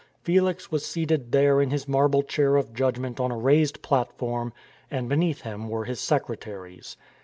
[0.23, 4.51] Felix was seated there in his marble chair of judgment on a raised platform,
[4.89, 6.97] and beneath him were his secretaries.